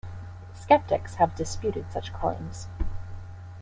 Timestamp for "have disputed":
1.17-1.91